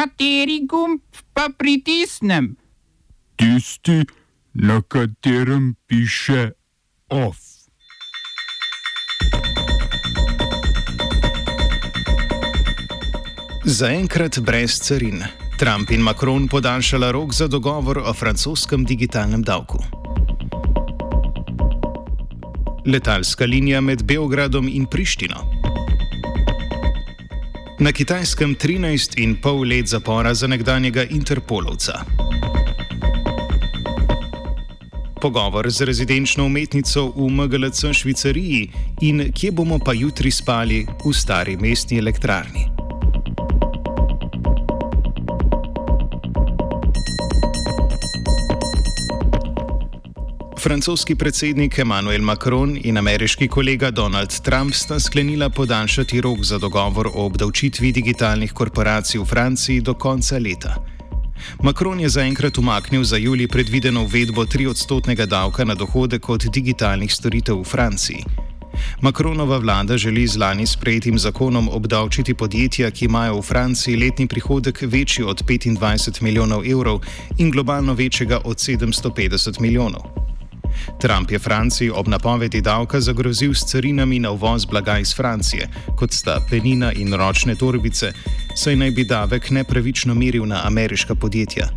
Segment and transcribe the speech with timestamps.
[0.00, 1.02] Kateri gumb
[1.36, 2.56] pa pritisnem?
[3.36, 4.06] Tisti,
[4.54, 6.52] na katerem piše
[7.08, 7.36] OF.
[13.64, 15.20] Zaenkrat brez carin.
[15.58, 19.84] Trump in Macron podaljšala rok za dogovor o francoskem digitalnem davku.
[22.86, 25.59] Letalska linija med Beogradom in Prištino.
[27.80, 31.92] Na kitajskem 13,5 let zapora za nekdanjega Interpolovca.
[35.20, 41.56] Pogovor z rezidenčno umetnico v MGLC Švicariji in kje bomo pa jutri spali v stari
[41.56, 42.69] mestni elektrarni.
[50.60, 57.06] Francoski predsednik Emmanuel Macron in ameriški kolega Donald Trump sta sklenila podaljšati rok za dogovor
[57.06, 60.74] o obdavčitvi digitalnih korporacij v Franciji do konca leta.
[61.62, 67.60] Macron je zaenkrat umaknil za juli predvideno uvedbo 3-odstotnega davka na dohodek od digitalnih storitev
[67.60, 68.24] v Franciji.
[69.00, 74.82] Macronova vlada želi z lani sprejetim zakonom obdavčiti podjetja, ki imajo v Franciji letni prihodek
[74.82, 77.00] večji od 25 milijonov evrov
[77.38, 80.29] in globalno večjega od 750 milijonov.
[81.00, 86.12] Trump je Franciji ob napovedi davka zagrozil s carinami na uvoz blaga iz Francije, kot
[86.12, 88.12] sta penina in ročne torbice,
[88.56, 91.68] saj naj bi davek nepravično meril na ameriška podjetja.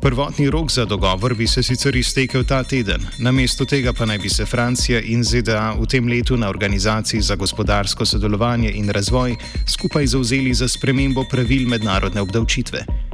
[0.00, 4.28] Prvotni rok za dogovor bi se sicer iztekel ta teden, namesto tega pa naj bi
[4.28, 10.06] se Francija in ZDA v tem letu na Organizaciji za gospodarsko sodelovanje in razvoj skupaj
[10.06, 13.07] zauzeli za spremembo pravil mednarodne obdavčitve.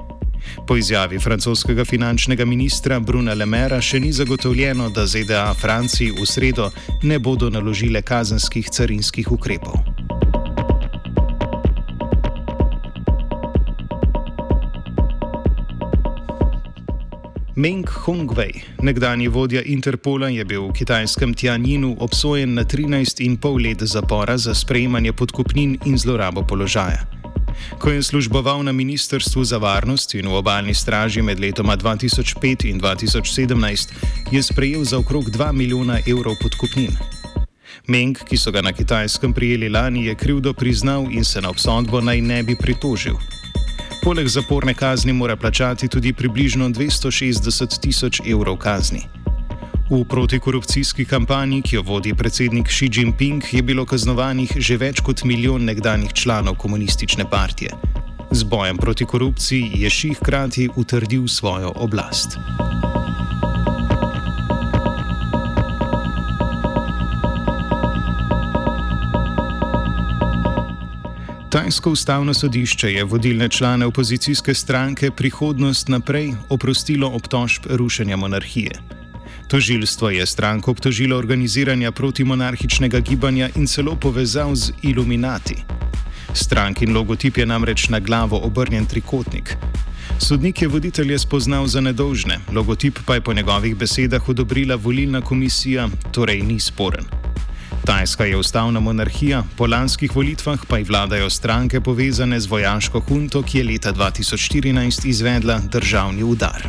[0.67, 6.71] Po izjavi francoskega finančnega ministra Bruna Lemera še ni zagotovljeno, da ZDA Franciji v sredo
[7.03, 9.81] ne bodo naložile kazenskih carinskih ukrepov.
[17.57, 24.35] Meng Hongwei, nekdani vodja Interpola, je bil v kitajskem Tianjinu obsojen na 13,5 let zapora
[24.35, 27.24] za sprejemanje podkupnin in zlorabo položaja.
[27.79, 32.81] Ko je služboval na Ministrstvu za varnost in v obaljni straži med letoma 2005 in
[32.81, 33.89] 2017,
[34.33, 36.97] je sprejel za okrog 2 milijona evrov podkupnin.
[37.87, 42.01] Meng, ki so ga na kitajskem prijeli lani, je krivdo priznal in se na obsodbo
[42.01, 43.15] naj ne bi pritožil.
[44.03, 49.24] Poleg zaporne kazni mora plačati tudi približno 260 tisoč evrov kazni.
[49.91, 55.25] V protikorupcijski kampanji, ki jo vodi predsednik Xi Jinping, je bilo kaznovanih že več kot
[55.29, 57.77] milijon nekdanjih članov komunistične partije.
[58.33, 62.39] Z bojem proti korupciji je Xi hkrati utrdil svojo oblast.
[71.53, 79.04] Tajsko ustavno sodišče je vodilne člane opozicijske stranke Prihodnost naprej oprostilo obtožb rušenja monarhije.
[79.49, 85.57] Tožilstvo je stranko obtožilo organiziranja protimonarhičnega gibanja in celo povezal z iluminati.
[86.35, 89.57] Strankin logotip je namreč na glavo obrnjen trikotnik.
[90.19, 95.89] Sodnik je voditelje spoznal za nedolžne, logotip pa je po njegovih besedah odobrila volilna komisija,
[96.13, 97.05] torej ni sporen.
[97.85, 103.43] Tajska je ustavna monarhija, po lanskih volitvah pa ji vladajo stranke povezane z vojaško hunto,
[103.43, 106.69] ki je leta 2014 izvedla državni udar.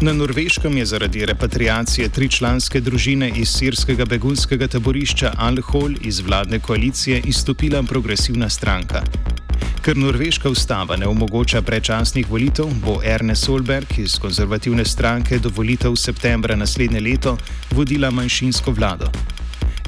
[0.00, 7.22] Na Norveškem je zaradi repatriacije tričlanske družine iz sirskega begunskega taborišča Al-Hol iz vladne koalicije
[7.26, 9.02] izstopila progresivna stranka.
[9.82, 15.96] Ker norveška ustava ne omogoča predčasnih volitev, bo Erne Solberg iz konzervativne stranke do volitev
[15.96, 17.36] septembra naslednje leto
[17.70, 19.10] vodila manjšinsko vlado.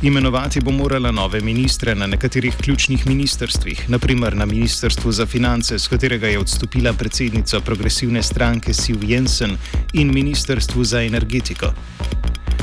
[0.02, 5.88] Imenovati bo morala nove ministre na nekaterih ključnih ministrstvih, naprimer na Ministrstvu za finance, z
[5.88, 9.56] katerega je odstopila predsednica progresivne stranke Siv Jensen,
[9.92, 11.72] in Ministrstvu za energetiko.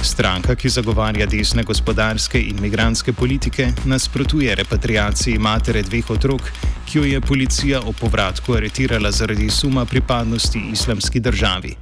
[0.01, 6.41] Stranka, ki zagovarja desne gospodarske in migranske politike, nasprotuje repatriaciji matere dveh otrok,
[6.85, 11.75] ki jo je policija o povratku aretirala zaradi suma pripadnosti islamski državi.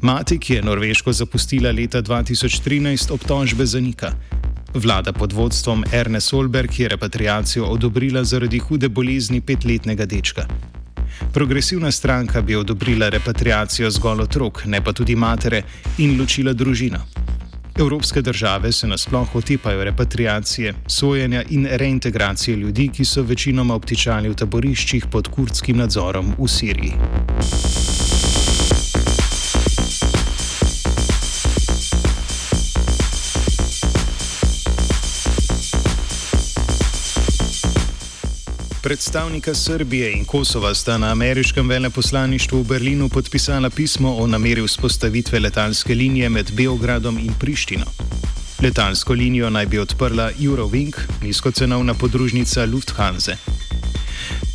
[0.00, 4.14] Mati, ki je Norveško zapustila leta 2013, obtožbe zanika.
[4.74, 10.46] Vlada pod vodstvom Erne Solberg je repatriacijo odobrila zaradi hude bolezni petletnega dečka.
[11.34, 15.62] Progresivna stranka bi odobrila repatriacijo zgolj otrok, ne pa tudi matere,
[15.98, 16.98] in ločila družino.
[17.78, 24.34] Evropske države se nasploh otepajo repatriacije, sojenja in reintegracije ljudi, ki so večinoma obtičali v
[24.34, 26.94] taboriščih pod kurdskim nadzorom v Siriji.
[38.90, 45.40] Predstavnika Srbije in Kosova sta na ameriškem veleposlaništvu v Berlinu podpisala pismo o nameri vzpostavitve
[45.40, 47.84] letalske linije med Beogradom in Prištino.
[48.62, 53.36] Letalsko linijo naj bi odprla Eurowing, nizkocenovna podružnica Lufthansa.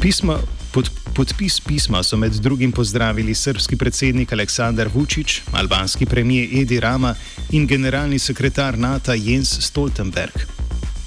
[0.01, 0.39] Pismo,
[0.71, 7.15] pod, podpis pisma so med drugim pozdravili srpski predsednik Aleksandar Vučić, albanski premijer Edi Rama
[7.51, 10.54] in generalni sekretar NATO Jens Stoltenberg.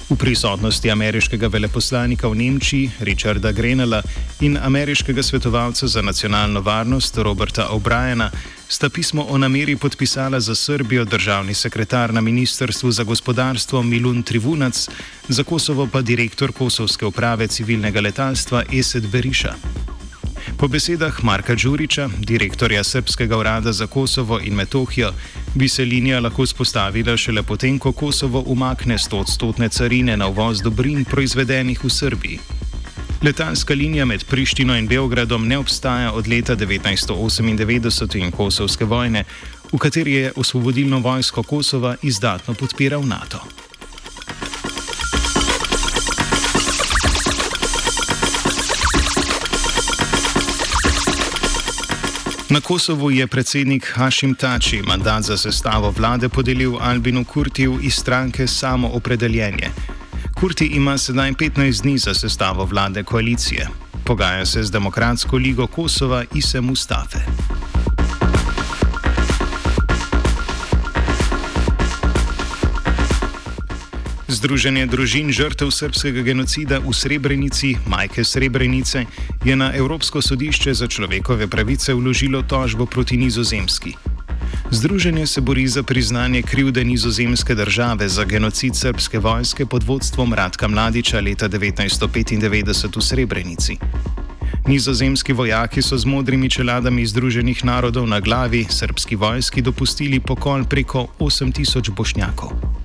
[0.09, 4.03] V prisotnosti ameriškega veleposlanika v Nemčiji Richarda Grenela
[4.41, 8.31] in ameriškega svetovalca za nacionalno varnost Roberta O'Briena
[8.69, 14.89] sta pismo o nameri podpisala za Srbijo državni sekretar na Ministrstvu za gospodarstvo Milun Trivunac,
[15.29, 19.55] za Kosovo pa direktor Kosovske uprave civilnega letalstva Esed Beriša.
[20.59, 25.13] Po besedah Marka Đuriča, direktorja Srpskega urada za Kosovo in Metohijo,
[25.55, 31.05] bi se linija lahko spostavila šele potem, ko Kosovo umakne 100-odstotne carine na uvoz dobrin
[31.05, 32.39] proizvedenih v Srbiji.
[33.23, 39.25] Letalska linija med Prištino in Beogradom ne obstaja od leta 1998 in Kosovske vojne,
[39.73, 43.58] v kateri je osvobodilno vojsko Kosova izdatno podpiral NATO.
[52.51, 58.47] Na Kosovu je predsednik Hašim Tači mandat za sestavo vlade podelil Albinu Kurtiju iz stranke
[58.47, 59.71] Samo opredeljenje.
[60.35, 63.69] Kurti ima sedaj 15 dni za sestavo vlade koalicije.
[64.05, 67.19] Pogaja se z Demokratsko ligo Kosova Ise Mustafe.
[74.39, 79.03] Združenje družin žrtev srpskega genocida v Srebrenici, Majke Srebrenice,
[79.43, 83.99] je na Evropsko sodišče za človekove pravice vložilo tožbo proti Nizozemski.
[84.71, 90.71] Združenje se bori za priznanje krivde nizozemske države za genocid srpske vojske pod vodstvom Radka
[90.71, 93.75] Mladiča leta 1995 v Srebrenici.
[94.71, 101.11] Nizozemski vojaki so z modrimi čeladami Združenih narodov na glavi srpski vojski dopustili pokol preko
[101.19, 102.78] 8000 bošnjakov.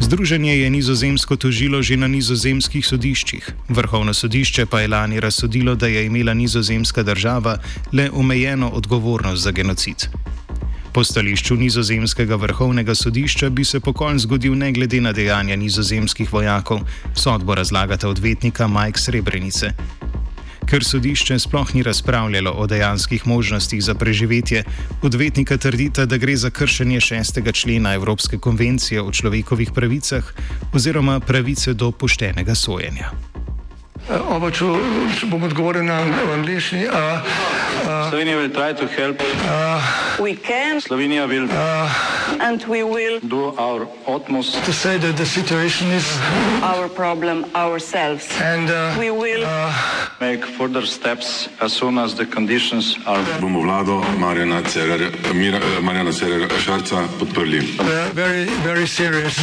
[0.00, 3.50] Združenje je nizozemsko tožilo že na nizozemskih sodiščih.
[3.68, 7.58] Vrhovno sodišče pa je lani razsodilo, da je imela nizozemska država
[7.92, 10.08] le omejeno odgovornost za genocid.
[10.94, 16.80] Po stališču nizozemskega vrhovnega sodišča bi se pokol zgodil ne glede na dejanja nizozemskih vojakov,
[17.14, 19.72] sodbo razlagata odvetnika Mike Srebrenice.
[20.66, 24.64] Ker sodišče sploh ni razpravljalo o dejanskih možnostih za preživetje,
[25.02, 30.34] odvetnika trdita, da gre za kršenje šestega člena Evropske konvencije o človekovih pravicah
[30.72, 33.12] oziroma pravice do poštenega sojenja.
[34.04, 34.66] Oba, če,
[35.16, 36.02] če bom odgovoril na
[36.34, 36.84] angliški.
[37.84, 39.20] Slovenija will try to help.
[40.20, 41.48] We can Slovenija will
[42.40, 46.04] and we will do our utmost To say that the situation is
[46.62, 48.28] our problem ourselves.
[48.40, 49.44] and uh, We will
[50.20, 56.48] make further steps as soon as the conditions are bomo vlado Marjana eh, Marjana Cererja
[56.60, 57.60] Šarca podprli.
[57.80, 59.40] uh, very, very serious.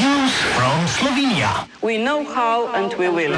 [1.82, 3.36] we know how and we will.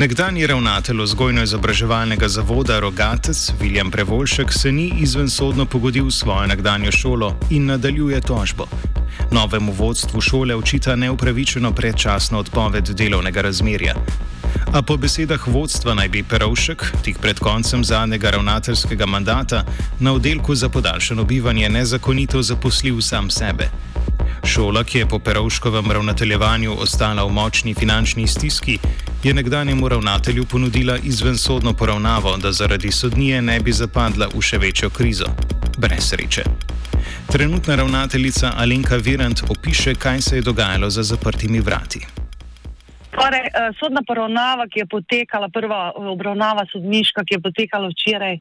[0.00, 7.28] Nekdanji ravnatelj vzgojno-izobraževalnega zavoda Rogatec Viljan Prevolšek se ni izvensodno pogodil v svojo nekdanjo šolo
[7.50, 8.64] in nadaljuje tožbo.
[9.30, 13.94] Novemu vodstvu šole očita neupravičeno predčasno odpoved delovnega razmerja.
[14.72, 19.64] A po besedah vodstva naj bi Perovšek tik pred koncem zadnjega ravnateljskega mandata
[20.00, 23.68] na oddelku za podaljšano bivanje nezakonito zaposlil sam sebe.
[24.44, 28.78] Šola, ki je po Perovškovem ravnateljevanju ostala v močni finančni stiski,
[29.24, 34.90] je nekdanjemu ravnatelju ponudila izvensodno poravnavo, da zaradi sodnije ne bi zapadla v še večjo
[34.90, 35.26] krizo.
[35.78, 36.42] Brez sreče.
[37.32, 42.00] Trenutna ravnateljica Alenka Virant opiše, kaj se je dogajalo za zaprtimi vrati.
[43.10, 48.38] Torej, eh, sodna poravnava, ki je potekala, prva obravnava sodniška, ki je potekala včeraj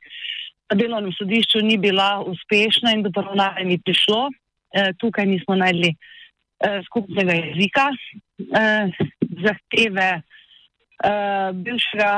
[0.72, 4.30] na delovnem sodišču, ni bila uspešna in do poravnave ni prišlo.
[4.74, 7.90] Eh, Tukaj nismo najdli eh, skupnega jezika.
[8.40, 8.88] Eh,
[9.44, 10.22] Zahteve
[11.04, 12.14] eh, bivšega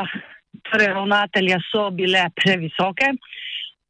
[0.69, 3.15] torej, ravnatelja so bile previsoke.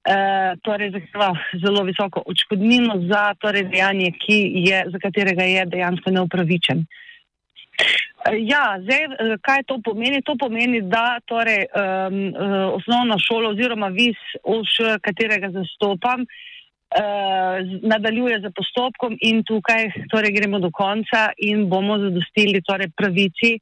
[0.01, 1.27] Uh, torej, zahteva
[1.61, 6.79] zelo visoko odškodnino za torej, dejanje, je, za katerega je dejansko neupravičen.
[6.81, 10.23] Uh, ja, zdaj, kaj to pomeni?
[10.25, 14.73] To pomeni, da torej, um, uh, osnovna šola oziroma vis, OŠ,
[15.05, 17.61] katerega zastopam, uh,
[17.93, 23.59] nadaljuje z postopkom in tukaj torej, gremo do konca in bomo zadostili torej, pravici,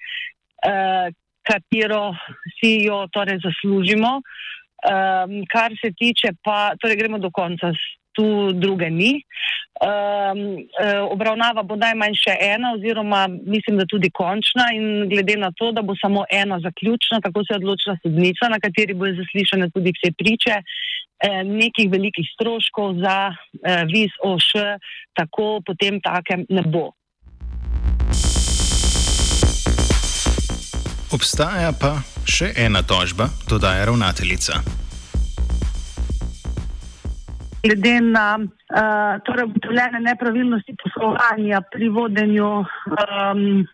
[0.66, 1.08] uh,
[1.44, 2.14] katero
[2.60, 4.22] si jo torej, zaslužimo.
[4.80, 7.74] Um, kar se tiče pa, torej gremo do konca,
[8.16, 9.24] tu druge ni.
[9.80, 10.40] Um,
[11.12, 14.70] obravnava bo najmanj še ena, oziroma mislim, da tudi končna.
[14.76, 18.60] In glede na to, da bo samo ena zaključna, tako se je odločila sodnica, na
[18.60, 24.52] kateri bo zaslišane tudi vse priče, eh, nekih velikih stroškov za eh, viz OŠ,
[25.16, 26.90] tako potem takem ne bo.
[31.12, 34.62] Obstaja pa še ena tožba, dodaja ravnateljica
[37.64, 43.68] glede na uh, torej ugotovljene nepravilnosti poslovanja pri vodenju um,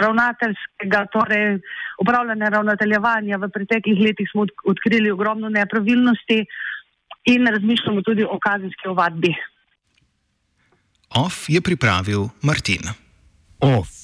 [0.00, 1.58] ravnateljskega, torej
[2.00, 6.44] upravljanja ravnateljevanja v preteklih letih smo odkrili ogromno nepravilnosti
[7.24, 9.34] in razmišljamo tudi o kazenski ovadbi.
[11.14, 12.90] OF je pripravil Martin.
[13.60, 14.03] OF.